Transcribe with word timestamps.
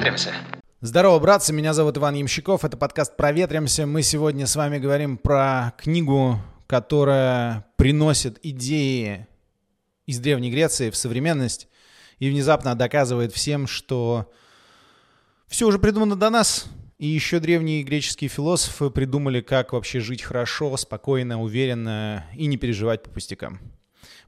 проветримся. 0.00 0.32
Здорово, 0.80 1.18
братцы, 1.18 1.52
меня 1.52 1.74
зовут 1.74 1.98
Иван 1.98 2.14
Ямщиков, 2.14 2.64
это 2.64 2.78
подкаст 2.78 3.18
«Проветримся». 3.18 3.84
Мы 3.84 4.02
сегодня 4.02 4.46
с 4.46 4.56
вами 4.56 4.78
говорим 4.78 5.18
про 5.18 5.74
книгу, 5.76 6.38
которая 6.66 7.66
приносит 7.76 8.38
идеи 8.42 9.26
из 10.06 10.18
Древней 10.18 10.50
Греции 10.50 10.88
в 10.88 10.96
современность 10.96 11.68
и 12.18 12.30
внезапно 12.30 12.74
доказывает 12.74 13.32
всем, 13.34 13.66
что 13.66 14.32
все 15.48 15.66
уже 15.66 15.78
придумано 15.78 16.16
до 16.16 16.30
нас, 16.30 16.64
и 16.96 17.06
еще 17.06 17.38
древние 17.38 17.82
греческие 17.82 18.30
философы 18.30 18.88
придумали, 18.88 19.42
как 19.42 19.74
вообще 19.74 20.00
жить 20.00 20.22
хорошо, 20.22 20.74
спокойно, 20.78 21.42
уверенно 21.42 22.24
и 22.34 22.46
не 22.46 22.56
переживать 22.56 23.02
по 23.02 23.10
пустякам. 23.10 23.60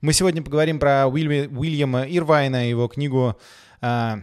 Мы 0.02 0.12
сегодня 0.12 0.43
поговорим 0.43 0.79
про 0.79 1.07
Уилья, 1.07 1.48
Уильяма 1.48 2.02
Ирвайна, 2.02 2.68
его 2.68 2.89
книгу 2.89 3.39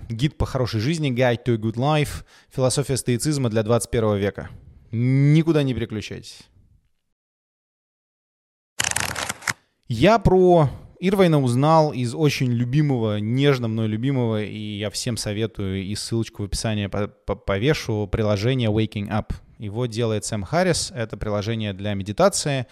«Гид 0.09 0.37
по 0.37 0.45
хорошей 0.45 0.79
жизни», 0.79 1.11
«Guide 1.11 1.43
to 1.45 1.53
a 1.53 1.57
Good 1.57 1.75
Life», 1.75 2.25
«Философия 2.49 2.97
стоицизма 2.97 3.49
для 3.49 3.63
21 3.63 4.17
века». 4.17 4.49
Никуда 4.91 5.63
не 5.63 5.73
переключайтесь. 5.73 6.49
Я 9.87 10.19
про 10.19 10.69
Ирвайна 10.99 11.41
узнал 11.41 11.93
из 11.93 12.13
очень 12.13 12.51
любимого, 12.51 13.19
нежно 13.19 13.67
мной 13.67 13.87
любимого, 13.87 14.43
и 14.43 14.77
я 14.77 14.89
всем 14.89 15.15
советую, 15.17 15.83
и 15.83 15.95
ссылочку 15.95 16.43
в 16.43 16.45
описании 16.45 16.87
повешу, 16.87 18.07
приложение 18.07 18.69
Waking 18.69 19.09
Up. 19.09 19.33
Его 19.59 19.85
делает 19.85 20.25
Сэм 20.25 20.43
Харрис. 20.43 20.91
Это 20.93 21.17
приложение 21.17 21.73
для 21.73 21.93
медитации. 21.93 22.67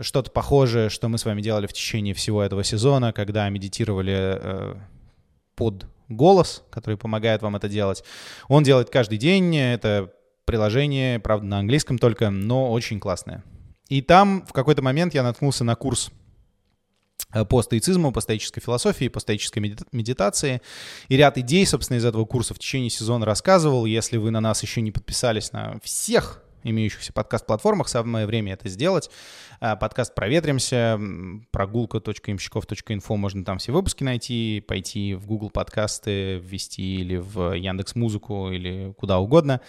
Что-то 0.00 0.30
похожее, 0.30 0.88
что 0.88 1.08
мы 1.08 1.18
с 1.18 1.24
вами 1.24 1.40
делали 1.40 1.66
в 1.66 1.72
течение 1.72 2.14
всего 2.14 2.42
этого 2.42 2.64
сезона, 2.64 3.12
когда 3.12 3.48
медитировали 3.48 4.38
э, 4.40 4.74
под 5.58 5.86
голос, 6.08 6.62
который 6.70 6.96
помогает 6.96 7.42
вам 7.42 7.56
это 7.56 7.68
делать. 7.68 8.02
Он 8.48 8.62
делает 8.62 8.88
каждый 8.88 9.18
день. 9.18 9.54
Это 9.56 10.12
приложение, 10.46 11.18
правда, 11.18 11.46
на 11.46 11.58
английском 11.58 11.98
только, 11.98 12.30
но 12.30 12.72
очень 12.72 12.98
классное. 13.00 13.44
И 13.88 14.00
там 14.00 14.46
в 14.46 14.52
какой-то 14.52 14.82
момент 14.82 15.14
я 15.14 15.22
наткнулся 15.22 15.64
на 15.64 15.74
курс 15.74 16.10
Э, 17.32 17.44
по 17.44 17.62
стоицизму, 17.62 18.12
по 18.12 18.20
стоической 18.20 18.62
философии, 18.62 19.08
по 19.08 19.20
стоической 19.20 19.60
медитации. 19.92 20.62
И 21.08 21.16
ряд 21.16 21.36
идей, 21.38 21.66
собственно, 21.66 21.98
из 21.98 22.04
этого 22.04 22.24
курса 22.24 22.54
в 22.54 22.58
течение 22.58 22.90
сезона 22.90 23.26
рассказывал. 23.26 23.84
Если 23.84 24.16
вы 24.16 24.30
на 24.30 24.40
нас 24.40 24.62
еще 24.62 24.80
не 24.80 24.92
подписались 24.92 25.52
на 25.52 25.78
всех 25.82 26.42
имеющихся 26.70 27.12
подкаст-платформах, 27.12 27.88
самое 27.88 28.26
время 28.26 28.54
это 28.54 28.68
сделать. 28.68 29.10
Э, 29.60 29.76
подкаст 29.76 30.14
«Проветримся», 30.14 31.00
прогулка.имщиков.инфо, 31.50 33.16
можно 33.16 33.44
там 33.44 33.58
все 33.58 33.72
выпуски 33.72 34.04
найти, 34.04 34.64
пойти 34.66 35.14
в 35.14 35.26
Google 35.26 35.50
подкасты, 35.50 36.38
ввести 36.38 36.96
или 36.96 37.16
в 37.16 37.52
Яндекс 37.54 37.94
Музыку 37.94 38.50
или 38.50 38.94
куда 38.98 39.18
угодно. 39.18 39.60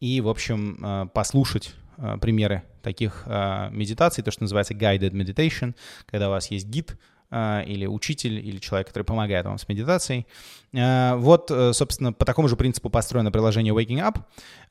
И, 0.00 0.20
в 0.20 0.28
общем, 0.28 0.78
э, 0.82 1.06
послушать 1.12 1.74
Э, 2.00 2.16
примеры 2.18 2.62
таких 2.82 3.26
медитаций, 3.26 4.24
то, 4.24 4.30
что 4.30 4.42
называется 4.42 4.72
guided 4.72 5.10
meditation, 5.10 5.74
когда 6.06 6.28
у 6.28 6.30
вас 6.30 6.50
есть 6.50 6.66
гид 6.66 6.96
или 7.32 7.86
учитель, 7.86 8.38
или 8.38 8.58
человек, 8.58 8.88
который 8.88 9.04
помогает 9.04 9.46
вам 9.46 9.58
с 9.58 9.68
медитацией. 9.68 10.26
Вот, 10.72 11.50
собственно, 11.72 12.12
по 12.12 12.24
такому 12.24 12.48
же 12.48 12.56
принципу 12.56 12.90
построено 12.90 13.30
приложение 13.30 13.74
Waking 13.74 14.12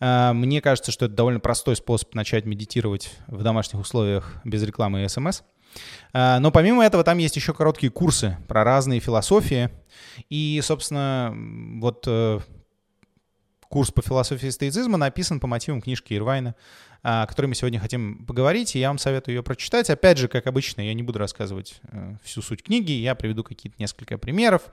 Up. 0.01 0.33
Мне 0.33 0.61
кажется, 0.61 0.91
что 0.91 1.05
это 1.05 1.15
довольно 1.15 1.39
простой 1.39 1.75
способ 1.75 2.13
начать 2.15 2.45
медитировать 2.45 3.11
в 3.27 3.43
домашних 3.43 3.79
условиях 3.79 4.33
без 4.43 4.63
рекламы 4.63 5.03
и 5.03 5.07
смс. 5.07 5.41
Но 6.13 6.51
помимо 6.51 6.83
этого 6.83 7.03
там 7.03 7.17
есть 7.17 7.35
еще 7.35 7.53
короткие 7.53 7.91
курсы 7.91 8.37
про 8.47 8.63
разные 8.63 8.99
философии. 8.99 9.69
И, 10.29 10.59
собственно, 10.63 11.33
вот 11.79 12.07
курс 13.69 13.91
по 13.91 14.01
философии 14.01 14.49
стоицизма 14.49 14.97
написан 14.97 15.39
по 15.39 15.47
мотивам 15.47 15.81
книжки 15.81 16.13
Ирвайна 16.13 16.55
о 17.01 17.25
которой 17.27 17.47
мы 17.47 17.55
сегодня 17.55 17.79
хотим 17.79 18.25
поговорить, 18.25 18.75
и 18.75 18.79
я 18.79 18.89
вам 18.89 18.97
советую 18.97 19.35
ее 19.35 19.43
прочитать. 19.43 19.89
Опять 19.89 20.17
же, 20.17 20.27
как 20.27 20.47
обычно, 20.47 20.81
я 20.81 20.93
не 20.93 21.03
буду 21.03 21.19
рассказывать 21.19 21.79
э, 21.91 22.15
всю 22.23 22.41
суть 22.41 22.63
книги, 22.63 22.91
я 22.91 23.15
приведу 23.15 23.43
какие-то 23.43 23.77
несколько 23.79 24.17
примеров, 24.17 24.63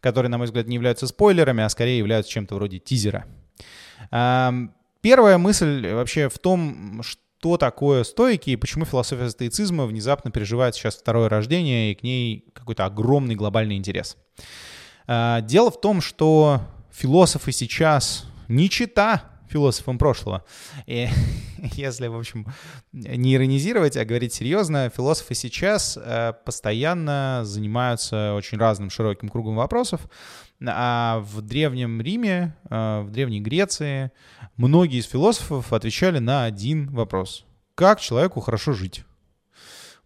которые, 0.00 0.30
на 0.30 0.38
мой 0.38 0.46
взгляд, 0.46 0.68
не 0.68 0.76
являются 0.76 1.06
спойлерами, 1.06 1.64
а 1.64 1.68
скорее 1.68 1.98
являются 1.98 2.30
чем-то 2.30 2.54
вроде 2.54 2.78
тизера. 2.78 3.26
Первая 4.10 5.38
мысль 5.38 5.88
вообще 5.92 6.28
в 6.28 6.38
том, 6.38 7.02
что 7.02 7.56
такое 7.56 8.04
стойки 8.04 8.50
и 8.50 8.56
почему 8.56 8.84
философия 8.84 9.28
стоицизма 9.30 9.86
внезапно 9.86 10.30
переживает 10.30 10.76
сейчас 10.76 10.96
второе 10.96 11.28
рождение 11.28 11.90
и 11.90 11.94
к 11.96 12.04
ней 12.04 12.44
какой-то 12.52 12.84
огромный 12.84 13.34
глобальный 13.34 13.76
интерес. 13.76 14.16
А, 15.08 15.40
дело 15.40 15.72
в 15.72 15.80
том, 15.80 16.00
что 16.00 16.60
философы 16.92 17.50
сейчас 17.50 18.26
не 18.52 18.68
чита 18.68 19.32
философом 19.48 19.98
прошлого. 19.98 20.44
И 20.86 21.08
если, 21.58 22.06
в 22.06 22.16
общем, 22.16 22.46
не 22.92 23.34
иронизировать, 23.34 23.96
а 23.96 24.04
говорить 24.04 24.32
серьезно, 24.32 24.90
философы 24.94 25.34
сейчас 25.34 25.98
э, 26.00 26.32
постоянно 26.44 27.42
занимаются 27.44 28.34
очень 28.34 28.58
разным 28.58 28.90
широким 28.90 29.28
кругом 29.28 29.56
вопросов. 29.56 30.00
А 30.64 31.20
в 31.24 31.42
Древнем 31.42 32.00
Риме, 32.00 32.56
э, 32.70 33.00
в 33.02 33.10
Древней 33.10 33.40
Греции 33.40 34.12
многие 34.56 35.00
из 35.00 35.06
философов 35.06 35.72
отвечали 35.72 36.18
на 36.18 36.44
один 36.44 36.90
вопрос. 36.90 37.44
Как 37.74 38.00
человеку 38.00 38.40
хорошо 38.40 38.72
жить? 38.72 39.04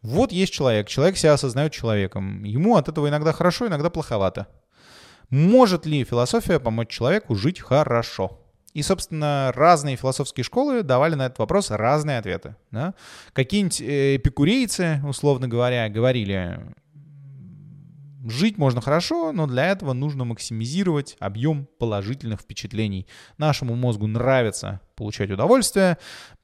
Вот 0.03 0.31
есть 0.31 0.53
человек, 0.53 0.89
человек 0.89 1.17
себя 1.17 1.33
осознает 1.33 1.73
человеком. 1.73 2.45
Ему 2.45 2.77
от 2.77 2.89
этого 2.89 3.09
иногда 3.09 3.33
хорошо, 3.33 3.67
иногда 3.67 3.91
плоховато. 3.91 4.47
Может 5.31 5.87
ли 5.87 6.05
философия 6.05 6.61
помочь 6.61 6.89
человеку 6.89 7.35
жить 7.35 7.61
хорошо? 7.61 8.39
И, 8.75 8.83
собственно, 8.83 9.53
разные 9.55 9.97
философские 9.97 10.45
школы 10.45 10.83
давали 10.83 11.15
на 11.15 11.27
этот 11.27 11.39
вопрос 11.39 11.71
разные 11.71 12.19
ответы. 12.19 12.57
Да? 12.71 12.93
Какие-нибудь 13.33 13.81
э, 13.81 14.17
эпикурейцы, 14.17 15.01
условно 15.03 15.49
говоря, 15.49 15.89
говорили, 15.89 16.61
жить 18.29 18.59
можно 18.59 18.81
хорошо, 18.83 19.33
но 19.33 19.47
для 19.47 19.67
этого 19.67 19.95
нужно 19.95 20.25
максимизировать 20.25 21.17
объем 21.21 21.67
положительных 21.79 22.43
впечатлений. 22.43 23.07
Нашему 23.39 23.77
мозгу 23.77 24.07
нравится 24.07 24.81
получать 24.95 25.31
удовольствие, 25.31 25.97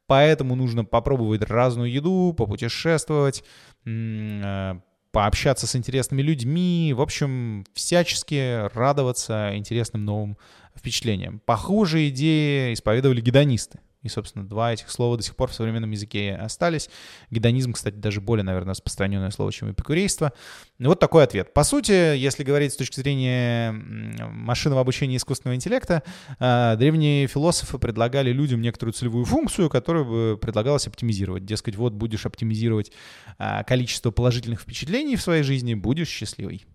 поэтому 0.06 0.54
нужно 0.54 0.86
попробовать 0.86 1.42
разную 1.42 1.92
еду, 1.92 2.34
попутешествовать, 2.36 3.44
э, 3.84 4.74
пообщаться 5.12 5.66
с 5.66 5.76
интересными 5.76 6.22
людьми, 6.22 6.92
в 6.96 7.00
общем, 7.00 7.64
всячески 7.74 8.68
радоваться 8.74 9.52
интересным 9.54 10.04
новым 10.04 10.38
впечатлением. 10.76 11.40
Похожие 11.44 12.08
идеи 12.08 12.72
исповедовали 12.72 13.20
гедонисты. 13.20 13.78
И, 14.02 14.08
собственно, 14.08 14.44
два 14.44 14.72
этих 14.72 14.90
слова 14.90 15.16
до 15.16 15.22
сих 15.22 15.36
пор 15.36 15.50
в 15.50 15.54
современном 15.54 15.90
языке 15.90 16.34
остались. 16.34 16.90
Гедонизм, 17.30 17.72
кстати, 17.72 17.94
даже 17.94 18.20
более, 18.20 18.42
наверное, 18.42 18.70
распространенное 18.70 19.30
слово, 19.30 19.52
чем 19.52 19.70
эпикурейство. 19.70 20.32
Вот 20.78 20.98
такой 20.98 21.22
ответ. 21.22 21.54
По 21.54 21.62
сути, 21.62 22.16
если 22.16 22.42
говорить 22.42 22.72
с 22.72 22.76
точки 22.76 22.98
зрения 22.98 23.72
машинного 23.72 24.80
обучения 24.80 25.16
искусственного 25.16 25.54
интеллекта, 25.54 26.02
а, 26.40 26.74
древние 26.76 27.28
философы 27.28 27.78
предлагали 27.78 28.32
людям 28.32 28.60
некоторую 28.60 28.92
целевую 28.92 29.24
функцию, 29.24 29.70
которую 29.70 30.04
бы 30.04 30.38
предлагалось 30.38 30.86
оптимизировать. 30.88 31.44
Дескать, 31.44 31.76
вот 31.76 31.92
будешь 31.92 32.26
оптимизировать 32.26 32.90
а, 33.38 33.62
количество 33.62 34.10
положительных 34.10 34.62
впечатлений 34.62 35.14
в 35.14 35.22
своей 35.22 35.44
жизни, 35.44 35.74
будешь 35.74 36.08
счастливый. 36.08 36.66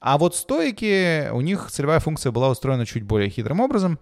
А 0.00 0.18
вот 0.18 0.36
стойки, 0.36 1.30
у 1.30 1.40
них 1.40 1.68
целевая 1.70 2.00
функция 2.00 2.30
была 2.30 2.50
устроена 2.50 2.86
чуть 2.86 3.02
более 3.02 3.30
хитрым 3.30 3.60
образом. 3.60 3.98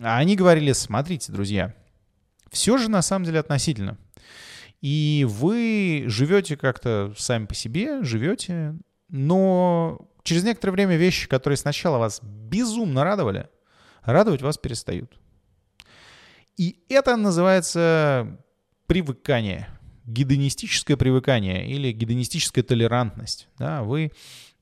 Они 0.00 0.36
говорили, 0.36 0.72
смотрите, 0.72 1.32
друзья, 1.32 1.74
все 2.50 2.78
же 2.78 2.88
на 2.88 3.02
самом 3.02 3.24
деле 3.24 3.40
относительно. 3.40 3.98
И 4.80 5.26
вы 5.28 6.04
живете 6.06 6.56
как-то 6.56 7.12
сами 7.16 7.46
по 7.46 7.54
себе, 7.54 8.02
живете, 8.04 8.76
но 9.08 10.08
через 10.22 10.44
некоторое 10.44 10.72
время 10.72 10.96
вещи, 10.96 11.28
которые 11.28 11.56
сначала 11.56 11.98
вас 11.98 12.20
безумно 12.22 13.02
радовали, 13.02 13.48
радовать 14.02 14.42
вас 14.42 14.56
перестают. 14.56 15.18
И 16.56 16.80
это 16.88 17.16
называется 17.16 18.38
привыкание, 18.86 19.68
гедонистическое 20.04 20.96
привыкание 20.96 21.68
или 21.68 21.92
гедонистическая 21.92 22.64
толерантность. 22.64 23.48
Да, 23.58 23.82
вы 23.82 24.12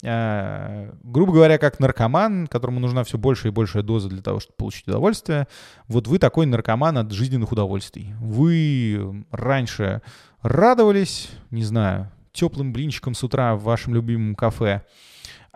грубо 0.06 1.32
говоря, 1.32 1.58
как 1.58 1.80
наркоман, 1.80 2.46
которому 2.46 2.78
нужна 2.80 3.02
все 3.02 3.18
больше 3.18 3.48
и 3.48 3.50
большая 3.50 3.82
доза 3.82 4.08
для 4.08 4.22
того, 4.22 4.40
чтобы 4.40 4.56
получить 4.56 4.86
удовольствие, 4.86 5.48
вот 5.88 6.06
вы 6.06 6.18
такой 6.18 6.46
наркоман 6.46 6.98
от 6.98 7.10
жизненных 7.10 7.50
удовольствий. 7.50 8.14
Вы 8.20 9.24
раньше 9.30 10.02
радовались, 10.42 11.30
не 11.50 11.64
знаю, 11.64 12.12
теплым 12.32 12.72
блинчиком 12.72 13.14
с 13.14 13.24
утра 13.24 13.56
в 13.56 13.64
вашем 13.64 13.94
любимом 13.94 14.34
кафе, 14.34 14.82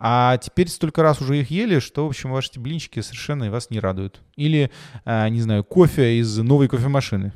а 0.02 0.38
теперь 0.38 0.68
столько 0.68 1.02
раз 1.02 1.20
уже 1.20 1.38
их 1.40 1.50
ели, 1.50 1.78
что, 1.78 2.06
в 2.06 2.08
общем, 2.08 2.30
ваши 2.32 2.58
блинчики 2.58 3.00
совершенно 3.00 3.50
вас 3.50 3.68
не 3.68 3.78
радуют. 3.78 4.22
Или, 4.34 4.70
э, 5.04 5.28
не 5.28 5.42
знаю, 5.42 5.62
кофе 5.62 6.18
из 6.18 6.38
новой 6.38 6.68
кофемашины. 6.68 7.34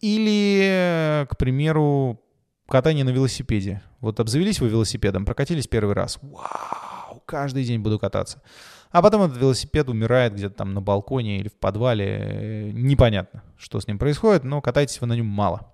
Или, 0.00 1.26
к 1.28 1.36
примеру, 1.36 2.22
катание 2.68 3.04
на 3.04 3.10
велосипеде. 3.10 3.82
Вот 4.00 4.20
обзавелись 4.20 4.60
вы 4.60 4.68
велосипедом, 4.68 5.24
прокатились 5.24 5.66
первый 5.66 5.94
раз. 5.94 6.18
Вау, 6.22 7.22
каждый 7.26 7.64
день 7.64 7.80
буду 7.80 7.98
кататься. 7.98 8.42
А 8.90 9.02
потом 9.02 9.22
этот 9.22 9.38
велосипед 9.38 9.88
умирает 9.88 10.34
где-то 10.34 10.54
там 10.54 10.72
на 10.72 10.80
балконе 10.80 11.40
или 11.40 11.48
в 11.48 11.54
подвале. 11.54 12.70
Непонятно, 12.72 13.42
что 13.58 13.80
с 13.80 13.86
ним 13.86 13.98
происходит, 13.98 14.44
но 14.44 14.60
катаетесь 14.60 15.00
вы 15.00 15.06
на 15.06 15.14
нем 15.14 15.26
мало. 15.26 15.72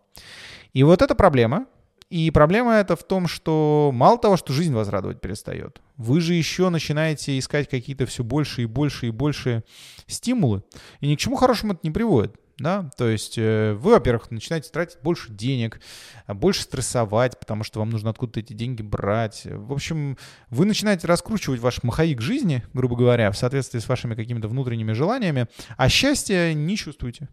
И 0.72 0.82
вот 0.82 1.02
эта 1.02 1.14
проблема. 1.14 1.66
И 2.10 2.30
проблема 2.30 2.74
это 2.74 2.96
в 2.96 3.02
том, 3.02 3.26
что 3.26 3.90
мало 3.92 4.18
того, 4.18 4.36
что 4.36 4.52
жизнь 4.52 4.72
вас 4.72 4.88
радовать 4.88 5.20
перестает, 5.20 5.80
вы 5.96 6.20
же 6.20 6.34
еще 6.34 6.68
начинаете 6.68 7.36
искать 7.38 7.68
какие-то 7.68 8.06
все 8.06 8.22
больше 8.22 8.62
и 8.62 8.66
больше 8.66 9.08
и 9.08 9.10
больше 9.10 9.64
стимулы. 10.06 10.62
И 11.00 11.08
ни 11.08 11.16
к 11.16 11.18
чему 11.18 11.34
хорошему 11.34 11.72
это 11.72 11.80
не 11.82 11.90
приводит 11.90 12.36
да, 12.58 12.90
то 12.96 13.08
есть 13.08 13.36
э, 13.36 13.74
вы, 13.74 13.92
во-первых, 13.92 14.30
начинаете 14.30 14.70
тратить 14.70 14.98
больше 15.02 15.32
денег, 15.32 15.80
а, 16.26 16.34
больше 16.34 16.62
стрессовать, 16.62 17.38
потому 17.38 17.64
что 17.64 17.80
вам 17.80 17.90
нужно 17.90 18.10
откуда-то 18.10 18.40
эти 18.40 18.52
деньги 18.52 18.82
брать. 18.82 19.42
В 19.44 19.72
общем, 19.72 20.16
вы 20.50 20.64
начинаете 20.64 21.08
раскручивать 21.08 21.60
ваш 21.60 21.82
маховик 21.82 22.20
жизни, 22.20 22.62
грубо 22.72 22.96
говоря, 22.96 23.32
в 23.32 23.36
соответствии 23.36 23.80
с 23.80 23.88
вашими 23.88 24.14
какими-то 24.14 24.46
внутренними 24.46 24.92
желаниями, 24.92 25.48
а 25.76 25.88
счастья 25.88 26.52
не 26.54 26.76
чувствуете. 26.76 27.28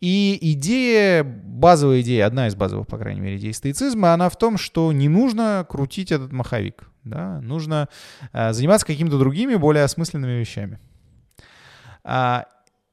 И 0.00 0.38
идея, 0.52 1.24
базовая 1.24 2.00
идея, 2.02 2.26
одна 2.26 2.48
из 2.48 2.54
базовых, 2.54 2.86
по 2.86 2.98
крайней 2.98 3.20
мере, 3.20 3.36
идей 3.36 3.52
стоицизма, 3.52 4.12
она 4.12 4.28
в 4.28 4.36
том, 4.36 4.58
что 4.58 4.92
не 4.92 5.08
нужно 5.08 5.66
крутить 5.68 6.12
этот 6.12 6.32
маховик, 6.32 6.90
да, 7.02 7.40
нужно 7.40 7.88
э, 8.32 8.52
заниматься 8.52 8.86
какими-то 8.86 9.18
другими, 9.18 9.54
более 9.56 9.84
осмысленными 9.84 10.38
вещами. 10.38 10.78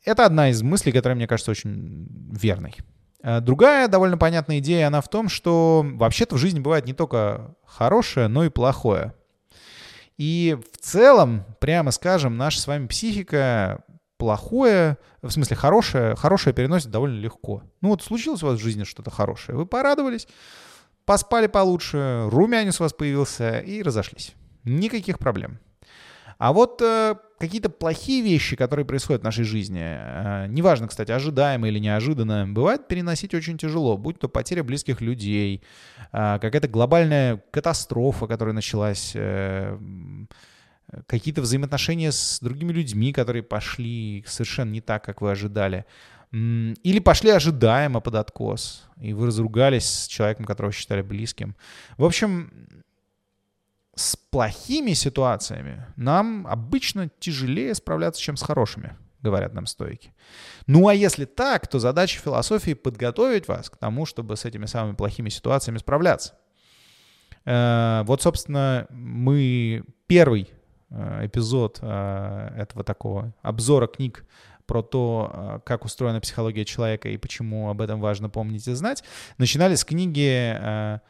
А, 0.05 0.11
это 0.11 0.25
одна 0.25 0.49
из 0.49 0.61
мыслей, 0.61 0.91
которая 0.91 1.15
мне 1.15 1.27
кажется 1.27 1.51
очень 1.51 2.07
верной. 2.31 2.75
Э, 3.23 3.39
другая 3.39 3.87
довольно 3.87 4.17
понятная 4.17 4.59
идея, 4.59 4.87
она 4.87 5.01
в 5.01 5.09
том, 5.09 5.29
что 5.29 5.85
вообще-то 5.85 6.35
в 6.35 6.39
жизни 6.39 6.59
бывает 6.59 6.85
не 6.85 6.93
только 6.93 7.55
хорошее, 7.65 8.27
но 8.27 8.43
и 8.43 8.49
плохое. 8.49 9.13
И 10.17 10.57
в 10.73 10.77
целом, 10.77 11.45
прямо 11.59 11.91
скажем, 11.91 12.37
наша 12.37 12.59
с 12.59 12.67
вами 12.67 12.87
психика 12.87 13.83
плохое, 14.17 14.97
в 15.23 15.31
смысле 15.31 15.55
хорошее, 15.55 16.15
хорошее 16.15 16.53
переносит 16.53 16.91
довольно 16.91 17.19
легко. 17.19 17.63
Ну 17.81 17.89
вот 17.89 18.03
случилось 18.03 18.43
у 18.43 18.47
вас 18.47 18.59
в 18.59 18.63
жизни 18.63 18.83
что-то 18.83 19.09
хорошее, 19.09 19.57
вы 19.57 19.65
порадовались, 19.65 20.27
поспали 21.05 21.47
получше, 21.47 22.27
румянец 22.29 22.79
у 22.79 22.83
вас 22.83 22.93
появился 22.93 23.59
и 23.59 23.81
разошлись. 23.81 24.35
Никаких 24.63 25.17
проблем. 25.17 25.59
А 26.37 26.53
вот 26.53 26.81
э, 26.81 27.15
какие-то 27.39 27.69
плохие 27.69 28.21
вещи, 28.21 28.55
которые 28.55 28.85
происходят 28.85 29.21
в 29.21 29.25
нашей 29.25 29.43
жизни, 29.43 29.81
э, 29.81 30.47
неважно, 30.47 30.87
кстати, 30.87 31.11
ожидаемо 31.11 31.67
или 31.67 31.79
неожиданно, 31.79 32.47
бывает 32.47 32.87
переносить 32.87 33.33
очень 33.33 33.57
тяжело, 33.57 33.97
будь 33.97 34.19
то 34.19 34.29
потеря 34.29 34.63
близких 34.63 35.01
людей, 35.01 35.61
э, 36.11 36.39
какая-то 36.39 36.67
глобальная 36.67 37.43
катастрофа, 37.51 38.27
которая 38.27 38.53
началась, 38.53 39.13
э, 39.15 39.77
какие-то 41.07 41.41
взаимоотношения 41.41 42.11
с 42.11 42.39
другими 42.41 42.71
людьми, 42.71 43.13
которые 43.13 43.43
пошли 43.43 44.23
совершенно 44.27 44.71
не 44.71 44.81
так, 44.81 45.03
как 45.03 45.21
вы 45.21 45.31
ожидали. 45.31 45.85
Или 46.31 46.99
пошли 46.99 47.29
ожидаемо 47.29 47.99
под 47.99 48.15
откос, 48.15 48.89
и 49.01 49.13
вы 49.13 49.27
разругались 49.27 49.85
с 49.85 50.07
человеком, 50.07 50.45
которого 50.45 50.71
считали 50.71 51.01
близким. 51.01 51.55
В 51.97 52.05
общем, 52.05 52.83
с 53.95 54.15
плохими 54.15 54.93
ситуациями 54.93 55.85
нам 55.95 56.47
обычно 56.47 57.09
тяжелее 57.19 57.75
справляться, 57.75 58.21
чем 58.21 58.37
с 58.37 58.43
хорошими, 58.43 58.95
говорят 59.21 59.53
нам 59.53 59.65
стойки. 59.65 60.13
Ну 60.67 60.87
а 60.87 60.93
если 60.93 61.25
так, 61.25 61.67
то 61.67 61.79
задача 61.79 62.19
философии 62.19 62.73
подготовить 62.73 63.47
вас 63.47 63.69
к 63.69 63.77
тому, 63.77 64.05
чтобы 64.05 64.37
с 64.37 64.45
этими 64.45 64.65
самыми 64.65 64.95
плохими 64.95 65.29
ситуациями 65.29 65.77
справляться. 65.77 66.35
Э, 67.45 68.03
вот, 68.05 68.21
собственно, 68.21 68.87
мы 68.89 69.83
первый 70.07 70.49
э, 70.89 71.25
эпизод 71.25 71.79
э, 71.81 72.53
этого 72.57 72.83
такого 72.83 73.33
обзора 73.41 73.87
книг 73.87 74.25
про 74.65 74.81
то, 74.81 75.61
как 75.65 75.83
устроена 75.83 76.21
психология 76.21 76.63
человека 76.63 77.09
и 77.09 77.17
почему 77.17 77.69
об 77.69 77.81
этом 77.81 77.99
важно 77.99 78.29
помнить 78.29 78.65
и 78.69 78.73
знать, 78.73 79.03
начинали 79.37 79.75
с 79.75 79.83
книги 79.83 81.01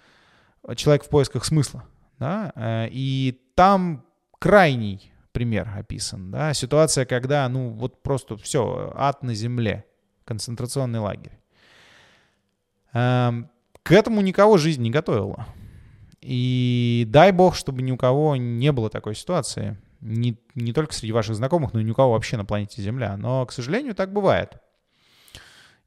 «Человек 0.76 1.04
в 1.04 1.10
поисках 1.10 1.46
смысла» 1.46 1.84
да, 2.22 2.54
э, 2.56 2.88
и 2.92 3.42
там 3.56 4.06
крайний 4.38 5.12
пример 5.32 5.68
описан, 5.76 6.30
да, 6.30 6.54
ситуация, 6.54 7.06
когда, 7.06 7.50
ну, 7.50 7.70
вот 7.70 8.04
просто 8.04 8.38
все, 8.38 8.94
ад 8.96 9.24
на 9.24 9.34
земле, 9.34 9.86
концентрационный 10.24 11.00
лагерь. 11.00 11.40
Эм, 12.94 13.50
к 13.82 13.92
этому 13.92 14.22
никого 14.22 14.58
жизнь 14.58 14.84
не 14.84 14.92
готовила. 14.92 15.48
И 16.22 17.08
дай 17.10 17.32
бог, 17.32 17.56
чтобы 17.56 17.82
ни 17.82 17.92
у 17.92 17.98
кого 17.98 18.36
не 18.36 18.72
было 18.72 18.92
такой 18.92 19.16
ситуации. 19.16 19.78
Не, 20.00 20.38
не 20.54 20.74
только 20.74 20.94
среди 20.94 21.14
ваших 21.14 21.36
знакомых, 21.36 21.74
но 21.74 21.80
и 21.80 21.84
ни 21.84 21.90
у 21.90 21.96
кого 21.96 22.12
вообще 22.12 22.38
на 22.38 22.46
планете 22.46 22.84
Земля. 22.84 23.18
Но, 23.18 23.48
к 23.48 23.52
сожалению, 23.52 23.96
так 23.96 24.14
бывает. 24.14 24.58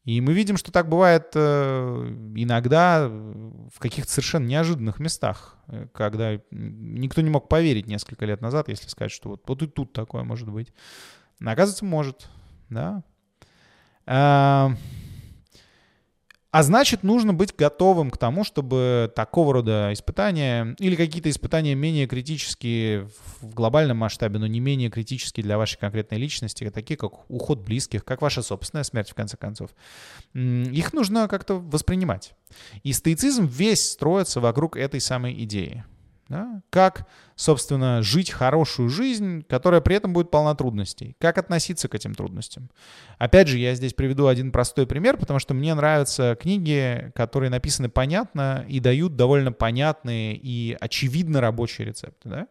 И 0.05 0.21
мы 0.21 0.35
видим, 0.35 0.59
что 0.59 0.71
так 0.71 0.89
бывает 0.89 1.33
э, 1.35 2.31
иногда 2.37 3.09
в 3.09 3.79
каких-то 3.79 4.11
совершенно 4.11 4.47
неожиданных 4.47 5.01
местах, 5.01 5.57
э, 5.67 5.87
когда 5.95 6.39
никто 6.51 7.23
не 7.23 7.31
мог 7.31 7.49
поверить 7.49 7.87
несколько 7.87 8.27
лет 8.27 8.43
назад, 8.43 8.69
если 8.69 8.89
сказать, 8.89 9.13
что 9.13 9.31
вот, 9.31 9.43
вот 9.47 9.63
и 9.63 9.67
тут 9.67 9.95
такое 9.95 10.23
может 10.23 10.51
быть. 10.51 10.75
Но 11.41 11.53
оказывается, 11.53 11.87
может, 11.87 12.29
да. 12.69 13.03
А, 16.55 16.63
значит, 16.63 17.03
нужно 17.03 17.35
быть 17.35 17.53
готовым 17.57 18.13
к 18.13 18.17
тому, 18.17 18.45
чтобы 18.45 19.13
такого 19.17 19.55
рода 19.55 19.91
испытания 19.93 20.77
или 20.79 20.95
какие-то 20.95 21.29
испытания 21.29 21.75
менее 21.75 22.07
критические 22.07 23.09
в 23.41 23.53
глобальном 23.55 23.97
масштабе, 23.97 24.39
но 24.39 24.47
не 24.47 24.61
менее 24.61 24.89
критические 24.89 25.43
для 25.43 25.59
вашей 25.59 25.81
конкретной 25.81 26.19
личности, 26.19 26.71
такие 26.71 26.97
как 26.97 27.29
уход 27.29 27.59
близких, 27.59 28.05
как 28.05 28.23
ваша 28.23 28.41
собственная 28.41 28.85
смерть, 28.85 29.11
в 29.11 29.15
конце 29.15 29.37
концов, 29.37 29.71
их 30.33 30.93
нужно 30.93 31.27
как-то 31.27 31.57
воспринимать. 31.57 32.35
И 32.85 32.93
стоицизм 32.93 33.47
весь 33.47 33.91
строится 33.91 34.41
вокруг 34.41 34.77
этой 34.77 35.01
самой 35.01 35.35
идеи. 35.43 35.85
Да? 36.29 36.63
Как, 36.71 37.07
собственно, 37.37 38.03
жить 38.03 38.31
хорошую 38.31 38.89
жизнь, 38.89 39.45
которая 39.49 39.81
при 39.81 39.97
этом 39.97 40.13
будет 40.13 40.31
полна 40.31 40.55
трудностей. 40.55 41.17
Как 41.19 41.39
относиться 41.39 41.89
к 41.89 41.95
этим 41.95 42.15
трудностям. 42.15 42.71
Опять 43.19 43.49
же, 43.49 43.59
я 43.59 43.75
здесь 43.75 43.93
приведу 43.93 44.27
один 44.27 44.51
простой 44.51 44.87
пример, 44.87 45.17
потому 45.17 45.39
что 45.39 45.55
мне 45.55 45.75
нравятся 45.75 46.37
книги, 46.41 47.13
которые 47.15 47.51
написаны 47.51 47.89
понятно 47.89 48.65
и 48.69 48.81
дают 48.81 49.17
довольно 49.17 49.53
понятные 49.53 50.37
и 50.37 50.77
очевидно 50.81 51.41
рабочие 51.41 51.87
рецепты. 51.87 52.29
Да? 52.29 52.47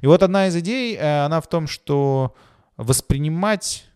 И 0.00 0.06
вот 0.06 0.22
одна 0.22 0.48
из 0.48 0.56
идей, 0.56 0.96
э, 0.96 1.24
она 1.24 1.40
в 1.40 1.48
том, 1.48 1.66
что 1.66 2.34
воспринимать 2.76 3.86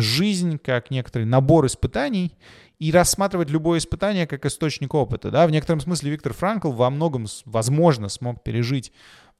жизнь 0.00 0.58
как 0.58 0.90
некоторый 0.90 1.24
набор 1.24 1.66
испытаний 1.66 2.32
и 2.80 2.90
рассматривать 2.90 3.50
любое 3.50 3.78
испытание 3.78 4.26
как 4.26 4.46
источник 4.46 4.94
опыта. 4.94 5.30
Да? 5.30 5.46
В 5.46 5.50
некотором 5.50 5.80
смысле 5.80 6.10
Виктор 6.10 6.32
Франкл 6.32 6.72
во 6.72 6.88
многом, 6.90 7.26
возможно, 7.44 8.08
смог 8.08 8.42
пережить 8.42 8.90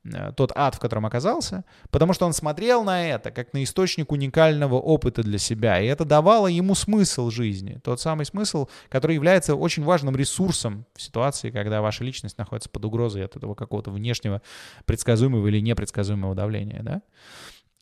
э, 0.05 0.33
тот 0.37 0.53
ад, 0.55 0.75
в 0.75 0.79
котором 0.79 1.07
оказался, 1.07 1.65
потому 1.91 2.13
что 2.13 2.27
он 2.27 2.35
смотрел 2.35 2.85
на 2.85 3.09
это 3.09 3.31
как 3.31 3.55
на 3.55 3.65
источник 3.65 4.13
уникального 4.13 4.75
опыта 4.75 5.23
для 5.23 5.39
себя, 5.39 5.81
и 5.81 5.87
это 5.87 6.05
давало 6.05 6.49
ему 6.49 6.75
смысл 6.75 7.31
жизни, 7.31 7.81
тот 7.83 7.99
самый 7.99 8.27
смысл, 8.27 8.69
который 8.91 9.15
является 9.15 9.55
очень 9.55 9.85
важным 9.85 10.15
ресурсом 10.15 10.85
в 10.95 11.01
ситуации, 11.01 11.51
когда 11.51 11.81
ваша 11.81 12.05
личность 12.05 12.37
находится 12.37 12.69
под 12.69 12.85
угрозой 12.85 13.25
от 13.25 13.37
этого 13.37 13.55
какого-то 13.55 13.91
внешнего 13.91 14.43
предсказуемого 14.85 15.47
или 15.49 15.61
непредсказуемого 15.61 16.35
давления. 16.35 16.83
Да? 16.83 17.01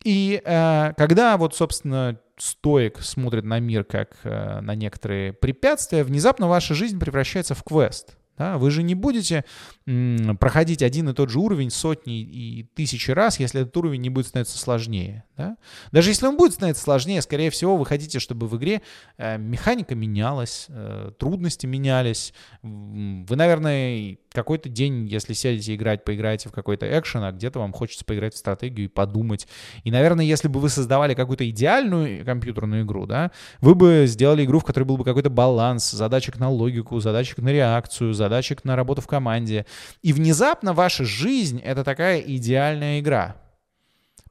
И 0.04 0.40
э, 0.44 0.92
когда 0.96 1.36
вот, 1.36 1.56
собственно, 1.56 2.20
стоик 2.38 3.00
смотрит 3.00 3.44
на 3.44 3.58
мир 3.60 3.84
как 3.84 4.16
э, 4.24 4.60
на 4.60 4.74
некоторые 4.74 5.32
препятствия, 5.32 6.04
внезапно 6.04 6.48
ваша 6.48 6.74
жизнь 6.74 6.98
превращается 6.98 7.54
в 7.54 7.62
квест. 7.62 8.16
Да? 8.38 8.56
Вы 8.56 8.70
же 8.70 8.82
не 8.82 8.94
будете 8.94 9.44
м, 9.86 10.36
проходить 10.38 10.82
один 10.82 11.08
и 11.08 11.12
тот 11.12 11.28
же 11.28 11.40
уровень 11.40 11.70
сотни 11.70 12.20
и 12.20 12.62
тысячи 12.62 13.10
раз, 13.10 13.40
если 13.40 13.62
этот 13.62 13.76
уровень 13.76 14.00
не 14.00 14.10
будет 14.10 14.28
становиться 14.28 14.58
сложнее. 14.58 15.24
Да? 15.36 15.56
Даже 15.90 16.10
если 16.10 16.26
он 16.26 16.36
будет 16.36 16.54
становиться 16.54 16.84
сложнее, 16.84 17.20
скорее 17.20 17.50
всего, 17.50 17.76
вы 17.76 17.84
хотите, 17.84 18.20
чтобы 18.20 18.46
в 18.46 18.56
игре 18.56 18.82
э, 19.16 19.38
механика 19.38 19.94
менялась, 19.94 20.66
э, 20.68 21.10
трудности 21.18 21.66
менялись. 21.66 22.32
Вы, 22.62 23.36
наверное, 23.36 24.18
какой-то 24.32 24.68
день, 24.68 25.06
если 25.06 25.32
сядете 25.32 25.74
играть, 25.74 26.04
поиграете 26.04 26.48
в 26.48 26.52
какой-то 26.52 26.86
экшен, 26.98 27.22
а 27.22 27.32
где-то 27.32 27.58
вам 27.58 27.72
хочется 27.72 28.04
поиграть 28.04 28.34
в 28.34 28.38
стратегию 28.38 28.86
и 28.86 28.90
подумать. 28.90 29.46
И, 29.84 29.90
наверное, 29.90 30.24
если 30.24 30.48
бы 30.48 30.60
вы 30.60 30.68
создавали 30.68 31.14
какую-то 31.14 31.48
идеальную 31.48 32.24
компьютерную 32.24 32.84
игру, 32.84 33.06
да, 33.06 33.30
вы 33.60 33.74
бы 33.74 34.04
сделали 34.06 34.44
игру, 34.44 34.58
в 34.60 34.64
которой 34.64 34.84
был 34.84 34.96
бы 34.96 35.04
какой-то 35.04 35.30
баланс, 35.30 35.90
задачек 35.90 36.38
на 36.38 36.50
логику, 36.50 37.00
задачек 37.00 37.38
на 37.38 37.48
реакцию, 37.50 38.14
задачек 38.14 38.64
на 38.64 38.76
работу 38.76 39.00
в 39.00 39.06
команде. 39.06 39.66
И 40.02 40.12
внезапно 40.12 40.72
ваша 40.72 41.04
жизнь— 41.04 41.60
это 41.64 41.84
такая 41.84 42.20
идеальная 42.20 43.00
игра. 43.00 43.36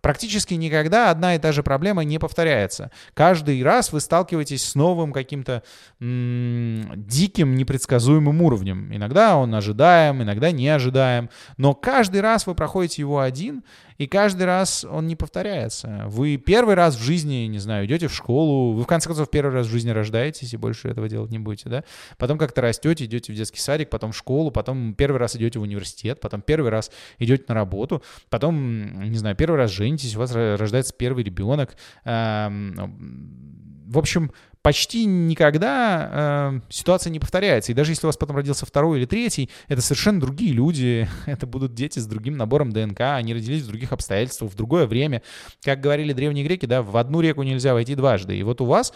Практически 0.02 0.54
никогда 0.54 1.12
одна 1.12 1.36
и 1.36 1.40
та 1.40 1.52
же 1.52 1.64
проблема 1.64 2.04
не 2.04 2.20
повторяется. 2.20 2.92
Каждый 3.14 3.62
раз 3.64 3.92
вы 3.92 4.00
сталкиваетесь 4.00 4.64
с 4.64 4.76
новым 4.76 5.12
каким-то 5.12 5.64
диким, 6.00 7.56
непредсказуемым 7.56 8.42
уровнем. 8.42 8.94
Иногда 8.94 9.38
он 9.38 9.54
ожидаем, 9.56 10.22
иногда 10.22 10.52
не 10.52 10.68
ожидаем. 10.70 11.30
Но 11.58 11.74
каждый 11.74 12.22
раз 12.22 12.48
вы 12.48 12.56
проходите 12.56 13.02
его 13.02 13.20
один, 13.20 13.64
и 13.98 14.06
каждый 14.06 14.44
раз 14.44 14.86
он 14.86 15.08
не 15.08 15.16
повторяется. 15.16 16.04
Вы 16.06 16.38
первый 16.38 16.76
раз 16.76 16.96
в 16.96 17.02
жизни, 17.02 17.48
не 17.48 17.58
знаю, 17.58 17.86
идете 17.88 18.08
в 18.08 18.14
школу, 18.14 18.74
вы 18.74 18.84
в 18.84 18.86
конце 18.86 19.08
концов 19.08 19.30
первый 19.32 19.54
раз 19.54 19.66
в 19.66 19.72
жизни 19.72 19.90
рождаетесь 19.90 20.54
и 20.54 20.58
больше 20.58 20.88
этого 20.88 21.10
делать 21.10 21.32
не 21.32 21.40
будете, 21.40 21.70
да? 21.70 21.84
Потом 22.18 22.38
как-то 22.38 22.62
растете, 22.62 23.06
идете 23.06 23.34
в 23.34 23.36
детский 23.36 23.60
садик, 23.60 23.90
потом 23.90 24.12
в 24.12 24.18
школу, 24.18 24.52
потом 24.52 24.94
первый 24.94 25.18
раз 25.18 25.36
идете 25.36 25.58
в 25.58 25.64
университет, 25.64 26.20
потом 26.20 26.42
первый 26.42 26.70
раз 26.70 26.92
идете 27.18 27.46
на 27.48 27.56
работу, 27.56 28.04
потом, 28.30 29.10
не 29.10 29.18
знаю, 29.18 29.36
первый 29.36 29.58
раз 29.58 29.72
женитесь, 29.88 30.16
у 30.16 30.20
вас 30.20 30.34
рождается 30.34 30.94
первый 30.94 31.24
ребенок. 31.24 31.76
В 32.06 33.98
общем, 33.98 34.32
почти 34.68 35.06
никогда 35.06 36.10
э, 36.12 36.60
ситуация 36.70 37.10
не 37.10 37.20
повторяется. 37.20 37.72
И 37.72 37.76
даже 37.76 37.94
если 37.94 38.06
у 38.06 38.10
вас 38.10 38.18
потом 38.18 38.36
родился 38.36 38.66
второй 38.66 39.00
или 39.00 39.06
третий, 39.06 39.50
это 39.70 39.82
совершенно 39.82 40.20
другие 40.20 40.52
люди, 40.52 41.08
это 41.26 41.48
будут 41.48 41.74
дети 41.74 42.00
с 42.00 42.06
другим 42.06 42.36
набором 42.36 42.74
ДНК, 42.74 43.00
они 43.00 43.34
родились 43.34 43.62
в 43.62 43.68
других 43.68 43.94
обстоятельствах, 43.94 44.52
в 44.52 44.56
другое 44.56 44.86
время. 44.86 45.22
Как 45.64 45.80
говорили 45.80 46.12
древние 46.12 46.44
греки, 46.44 46.66
да, 46.66 46.82
в 46.82 46.98
одну 46.98 47.22
реку 47.22 47.44
нельзя 47.44 47.74
войти 47.74 47.96
дважды. 47.96 48.38
И 48.38 48.44
вот 48.44 48.60
у 48.60 48.66
вас 48.66 48.92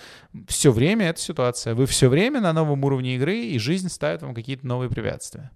все 0.49 0.73
время 0.73 1.07
эта 1.07 1.21
ситуация. 1.21 1.73
Вы 1.73 1.85
все 1.85 2.09
время 2.09 2.41
на 2.41 2.51
новом 2.51 2.83
уровне 2.83 3.15
игры, 3.15 3.39
и 3.39 3.57
жизнь 3.57 3.87
ставит 3.87 4.23
вам 4.23 4.35
какие-то 4.35 4.67
новые 4.67 4.89
препятствия. 4.89 5.51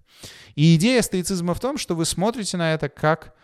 И 0.54 0.76
идея 0.76 1.02
стоицизма 1.02 1.52
в 1.52 1.60
том, 1.60 1.76
что 1.76 1.94
вы 1.94 2.06
смотрите 2.06 2.56
на 2.56 2.72
это 2.72 2.88
как 2.88 3.34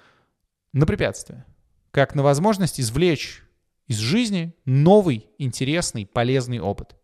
на 0.72 0.86
препятствие, 0.86 1.44
как 1.92 2.14
на 2.16 2.22
возможность 2.22 2.80
извлечь 2.80 3.44
из 3.86 3.98
жизни 3.98 4.54
новый, 4.64 5.28
интересный, 5.38 6.06
полезный 6.06 6.58
опыт. 6.58 6.96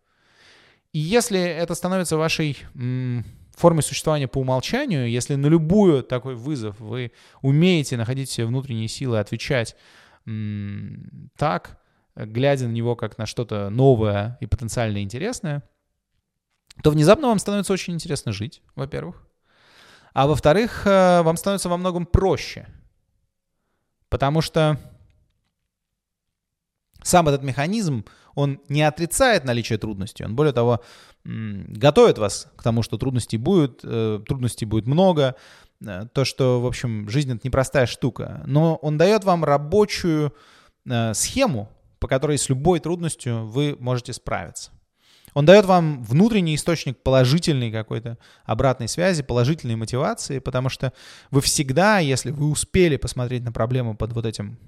И 0.92 0.98
если 0.98 1.38
это 1.38 1.74
становится 1.74 2.16
вашей 2.16 2.56
формой 3.54 3.82
существования 3.82 4.26
по 4.26 4.38
умолчанию, 4.38 5.08
если 5.08 5.34
на 5.34 5.46
любую 5.46 6.02
такой 6.02 6.34
вызов 6.34 6.80
вы 6.80 7.12
умеете 7.42 7.96
находить 7.96 8.30
себе 8.30 8.46
внутренние 8.46 8.88
силы, 8.88 9.18
отвечать 9.18 9.76
так, 11.36 11.80
глядя 12.16 12.66
на 12.66 12.72
него 12.72 12.96
как 12.96 13.18
на 13.18 13.26
что-то 13.26 13.70
новое 13.70 14.38
и 14.40 14.46
потенциально 14.46 15.02
интересное, 15.02 15.62
то 16.82 16.90
внезапно 16.90 17.28
вам 17.28 17.38
становится 17.38 17.72
очень 17.72 17.94
интересно 17.94 18.32
жить, 18.32 18.62
во-первых. 18.74 19.26
А 20.14 20.26
во-вторых, 20.26 20.86
э, 20.86 21.22
вам 21.22 21.36
становится 21.36 21.68
во 21.68 21.76
многом 21.76 22.06
проще. 22.06 22.68
Потому 24.08 24.40
что 24.40 24.78
сам 27.02 27.28
этот 27.28 27.42
механизм, 27.42 28.04
он 28.34 28.60
не 28.68 28.82
отрицает 28.82 29.44
наличие 29.44 29.78
трудностей, 29.78 30.24
он, 30.24 30.36
более 30.36 30.52
того, 30.52 30.82
готовит 31.24 32.18
вас 32.18 32.48
к 32.56 32.62
тому, 32.62 32.82
что 32.82 32.96
трудностей 32.96 33.36
будет, 33.36 33.80
э, 33.82 34.20
трудностей 34.26 34.64
будет 34.64 34.86
много, 34.86 35.34
э, 35.84 36.06
то, 36.12 36.24
что, 36.24 36.60
в 36.60 36.66
общем, 36.66 37.08
жизнь— 37.08 37.32
это 37.34 37.40
непростая 37.44 37.86
штука, 37.86 38.42
но 38.46 38.76
он 38.76 38.96
дает 38.98 39.24
вам 39.24 39.44
рабочую 39.44 40.32
э, 40.86 41.14
схему, 41.14 41.70
по 41.98 42.08
которой 42.08 42.38
с 42.38 42.48
любой 42.48 42.80
трудностью 42.80 43.46
вы 43.46 43.76
можете 43.78 44.12
справиться. 44.12 44.70
Он 45.34 45.44
дает 45.44 45.64
вам 45.64 46.02
внутренний 46.02 46.54
источник 46.54 47.02
положительной 47.02 47.70
какой-то 47.70 48.18
обратной 48.44 48.88
связи, 48.88 49.22
положительной 49.22 49.76
мотивации, 49.76 50.38
потому 50.38 50.68
что 50.68 50.92
вы 51.30 51.40
всегда, 51.40 51.98
если 51.98 52.30
вы 52.30 52.50
успели 52.50 52.96
посмотреть 52.96 53.42
на 53.42 53.52
проблему 53.52 53.96
под 53.96 54.12
вот 54.12 54.26
этим 54.26 54.58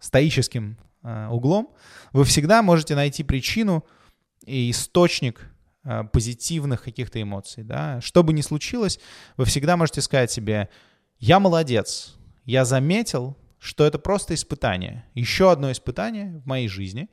стоическим 0.00 0.76
э, 1.02 1.28
углом, 1.28 1.74
вы 2.12 2.24
всегда 2.24 2.62
можете 2.62 2.94
найти 2.94 3.22
причину 3.22 3.84
и 4.44 4.70
источник 4.70 5.50
э, 5.84 6.04
позитивных 6.12 6.82
каких-то 6.82 7.20
эмоций. 7.20 7.62
Да? 7.64 8.00
Что 8.00 8.22
бы 8.22 8.32
ни 8.32 8.40
случилось, 8.40 8.98
вы 9.36 9.44
всегда 9.44 9.76
можете 9.76 10.00
сказать 10.00 10.30
себе, 10.30 10.68
я 11.18 11.38
молодец, 11.38 12.16
я 12.44 12.64
заметил, 12.64 13.36
что 13.58 13.84
это 13.86 13.98
просто 13.98 14.34
испытание, 14.34 15.04
еще 15.14 15.52
одно 15.52 15.70
испытание 15.70 16.40
в 16.44 16.46
моей 16.46 16.66
жизни. 16.66 17.08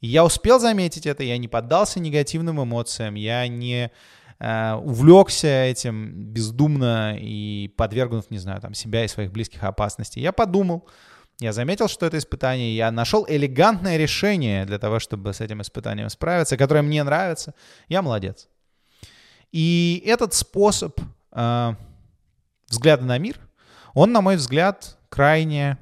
И 0.00 0.06
я 0.06 0.24
успел 0.24 0.60
заметить 0.60 1.06
это, 1.06 1.22
я 1.22 1.38
не 1.38 1.48
поддался 1.48 2.00
негативным 2.00 2.62
эмоциям, 2.62 3.14
я 3.14 3.46
не 3.48 3.90
э, 4.38 4.74
увлекся 4.74 5.64
этим 5.64 6.12
бездумно 6.32 7.16
и 7.18 7.68
подвергнув, 7.76 8.30
не 8.30 8.38
знаю, 8.38 8.60
там, 8.60 8.74
себя 8.74 9.04
и 9.04 9.08
своих 9.08 9.32
близких 9.32 9.64
опасности. 9.64 10.18
Я 10.20 10.32
подумал, 10.32 10.88
я 11.40 11.52
заметил, 11.52 11.88
что 11.88 12.06
это 12.06 12.18
испытание, 12.18 12.76
я 12.76 12.90
нашел 12.90 13.24
элегантное 13.28 13.96
решение 13.96 14.64
для 14.64 14.78
того, 14.78 14.98
чтобы 14.98 15.32
с 15.32 15.40
этим 15.40 15.62
испытанием 15.62 16.08
справиться, 16.08 16.56
которое 16.56 16.82
мне 16.82 17.02
нравится. 17.02 17.54
Я 17.88 18.02
молодец. 18.02 18.48
И 19.52 20.02
этот 20.04 20.34
способ 20.34 21.00
э, 21.32 21.74
взгляда 22.68 23.04
на 23.04 23.18
мир, 23.18 23.38
он, 23.94 24.12
на 24.12 24.20
мой 24.20 24.36
взгляд, 24.36 24.98
крайне 25.08 25.78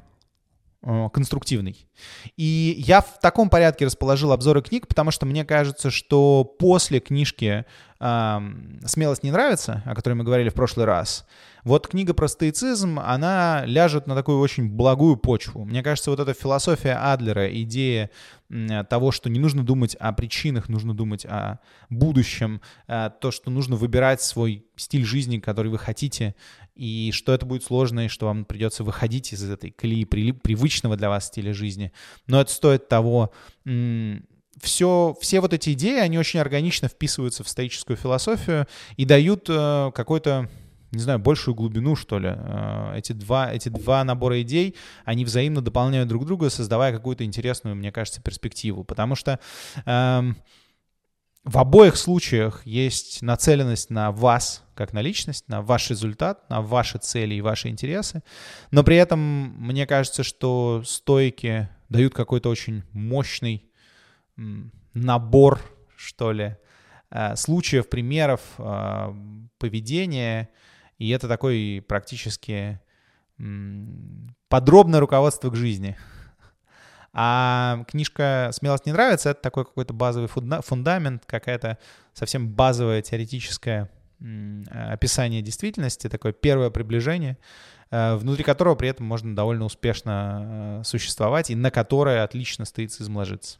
э, 0.82 1.08
конструктивный. 1.12 1.85
И 2.36 2.74
я 2.78 3.00
в 3.00 3.18
таком 3.20 3.50
порядке 3.50 3.86
расположил 3.86 4.32
обзоры 4.32 4.62
книг, 4.62 4.88
потому 4.88 5.10
что 5.10 5.26
мне 5.26 5.44
кажется, 5.44 5.90
что 5.90 6.44
после 6.44 7.00
книжки 7.00 7.64
«Смелость 7.98 9.22
не 9.22 9.30
нравится», 9.30 9.82
о 9.86 9.94
которой 9.94 10.14
мы 10.14 10.24
говорили 10.24 10.50
в 10.50 10.54
прошлый 10.54 10.84
раз, 10.84 11.26
вот 11.64 11.88
книга 11.88 12.14
про 12.14 12.28
стоицизм, 12.28 13.00
она 13.00 13.64
ляжет 13.64 14.06
на 14.06 14.14
такую 14.14 14.38
очень 14.38 14.68
благую 14.68 15.16
почву. 15.16 15.64
Мне 15.64 15.82
кажется, 15.82 16.10
вот 16.10 16.20
эта 16.20 16.32
философия 16.32 16.92
Адлера, 16.92 17.48
идея 17.62 18.10
того, 18.88 19.10
что 19.10 19.28
не 19.28 19.40
нужно 19.40 19.64
думать 19.64 19.96
о 19.96 20.12
причинах, 20.12 20.68
нужно 20.68 20.94
думать 20.94 21.26
о 21.26 21.58
будущем, 21.90 22.60
э, 22.86 23.10
то, 23.20 23.32
что 23.32 23.50
нужно 23.50 23.74
выбирать 23.74 24.22
свой 24.22 24.64
стиль 24.76 25.04
жизни, 25.04 25.40
который 25.40 25.68
вы 25.68 25.78
хотите, 25.78 26.36
и 26.76 27.10
что 27.12 27.32
это 27.32 27.44
будет 27.44 27.64
сложно, 27.64 28.04
и 28.04 28.08
что 28.08 28.26
вам 28.26 28.44
придется 28.44 28.84
выходить 28.84 29.32
из 29.32 29.42
этой 29.50 29.72
колеи 29.72 30.04
привычного 30.04 30.96
для 30.96 31.08
вас 31.08 31.26
стиля 31.26 31.52
жизни. 31.52 31.85
Но 32.26 32.40
это 32.40 32.50
стоит 32.50 32.88
того 32.88 33.32
все, 34.62 35.16
все 35.20 35.40
вот 35.40 35.52
эти 35.52 35.72
идеи, 35.72 35.98
они 35.98 36.18
очень 36.18 36.40
органично 36.40 36.88
вписываются 36.88 37.44
в 37.44 37.48
стоическую 37.48 37.96
философию 37.96 38.66
и 38.96 39.04
дают 39.04 39.46
э, 39.48 39.90
какой-то 39.94 40.48
не 40.92 41.00
знаю, 41.00 41.18
большую 41.18 41.54
глубину, 41.54 41.94
что 41.94 42.18
ли. 42.18 42.30
Э, 42.32 42.94
эти 42.96 43.12
два, 43.12 43.52
эти 43.52 43.68
два 43.68 44.02
набора 44.04 44.40
идей, 44.42 44.76
они 45.04 45.24
взаимно 45.24 45.60
дополняют 45.60 46.08
друг 46.08 46.24
друга, 46.24 46.48
создавая 46.48 46.92
какую-то 46.92 47.24
интересную, 47.24 47.76
мне 47.76 47.92
кажется, 47.92 48.22
перспективу. 48.22 48.84
Потому 48.84 49.14
что 49.14 49.38
эм, 49.84 50.36
в 51.46 51.58
обоих 51.58 51.96
случаях 51.96 52.66
есть 52.66 53.22
нацеленность 53.22 53.88
на 53.88 54.10
вас, 54.10 54.64
как 54.74 54.92
на 54.92 55.00
личность, 55.00 55.48
на 55.48 55.62
ваш 55.62 55.90
результат, 55.90 56.50
на 56.50 56.60
ваши 56.60 56.98
цели 56.98 57.36
и 57.36 57.40
ваши 57.40 57.68
интересы. 57.68 58.24
Но 58.72 58.82
при 58.82 58.96
этом 58.96 59.20
мне 59.20 59.86
кажется, 59.86 60.24
что 60.24 60.82
стойки 60.84 61.68
дают 61.88 62.14
какой-то 62.14 62.48
очень 62.48 62.82
мощный 62.90 63.70
набор, 64.92 65.60
что 65.96 66.32
ли, 66.32 66.56
э, 67.10 67.36
случаев, 67.36 67.88
примеров 67.88 68.40
э, 68.58 69.14
поведения, 69.58 70.48
и 70.98 71.10
это 71.10 71.28
такой 71.28 71.84
практически 71.86 72.80
подробное 74.48 74.98
руководство 74.98 75.50
к 75.50 75.54
жизни. 75.54 75.96
А 77.18 77.82
книжка 77.88 78.50
«Смелость 78.52 78.84
не 78.84 78.92
нравится»— 78.92 79.30
это 79.30 79.40
такой 79.40 79.64
какой-то 79.64 79.94
базовый 79.94 80.28
фундамент, 80.28 81.24
какая-то 81.24 81.78
совсем 82.12 82.50
базовое 82.50 83.00
теоретическое 83.00 83.90
описание 84.70 85.40
действительности, 85.40 86.10
такое 86.10 86.32
первое 86.32 86.68
приближение, 86.68 87.38
э, 87.90 88.16
внутри 88.16 88.44
которого 88.44 88.74
при 88.74 88.90
этом 88.90 89.06
можно 89.06 89.34
довольно 89.34 89.64
успешно 89.64 90.80
э, 90.80 90.84
существовать 90.84 91.50
и 91.50 91.54
на 91.54 91.70
которое 91.70 92.22
отлично 92.22 92.66
стоицизм 92.66 93.16
ложится. 93.16 93.58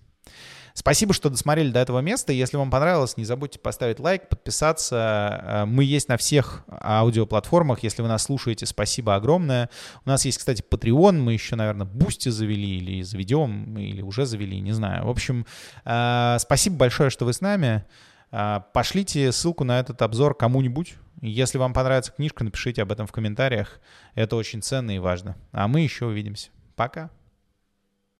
Спасибо, 0.78 1.14
что 1.14 1.30
досмотрели 1.30 1.70
до 1.70 1.80
этого 1.80 2.00
места. 2.00 2.34
Если 2.34 2.58
вам 2.58 2.70
понравилось, 2.70 3.16
не 3.16 3.24
забудьте 3.24 3.58
поставить 3.58 3.98
лайк, 3.98 4.28
подписаться. 4.28 5.40
Э, 5.42 5.64
мы 5.64 5.84
есть 5.84 6.10
на 6.10 6.18
всех 6.18 6.64
аудиоплатформах. 6.68 7.82
Если 7.82 8.02
вы 8.02 8.08
нас 8.08 8.24
слушаете, 8.24 8.66
спасибо 8.66 9.14
огромное. 9.14 9.70
У 10.04 10.08
нас 10.10 10.26
есть, 10.26 10.36
кстати, 10.36 10.62
Patreon. 10.62 11.12
Мы 11.12 11.32
еще, 11.32 11.56
наверное, 11.56 11.86
Boosty 11.86 12.28
завели 12.28 12.76
или 12.76 13.00
заведем, 13.00 13.78
или 13.78 14.02
уже 14.02 14.26
завели, 14.26 14.60
не 14.60 14.72
знаю. 14.72 15.06
В 15.06 15.08
общем, 15.08 15.46
э, 15.86 16.36
спасибо 16.40 16.76
большое, 16.76 17.08
что 17.08 17.24
вы 17.24 17.32
с 17.32 17.40
нами. 17.40 17.86
Э, 18.30 18.60
пошлите 18.74 19.32
ссылку 19.32 19.64
на 19.64 19.80
этот 19.80 20.02
обзор 20.02 20.36
кому-нибудь. 20.36 20.96
Если 21.22 21.56
вам 21.56 21.72
понравится 21.72 22.12
книжка, 22.12 22.44
напишите 22.44 22.82
об 22.82 22.92
этом 22.92 23.06
в 23.06 23.12
комментариях. 23.12 23.80
Это 24.14 24.36
очень 24.36 24.60
ценно 24.60 24.94
и 24.94 24.98
важно. 24.98 25.36
А 25.52 25.68
мы 25.68 25.80
еще 25.80 26.04
увидимся. 26.04 26.50
Пока. 26.74 27.08